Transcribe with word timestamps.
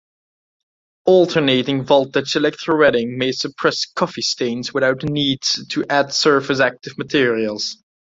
Alternating 1.05 1.83
voltage 1.83 2.33
electrowetting 2.33 3.17
may 3.17 3.31
suppress 3.31 3.85
coffee 3.85 4.23
stains 4.23 4.73
without 4.73 5.01
the 5.01 5.05
need 5.05 5.41
to 5.43 5.85
add 5.91 6.11
surface-active 6.11 6.97
materials. 6.97 7.77